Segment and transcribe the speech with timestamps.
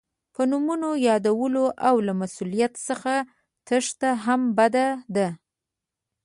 [0.33, 1.55] په نومونو یادول
[1.87, 3.13] او له مسؤلیت څخه
[3.67, 5.27] تېښته هم بده ده.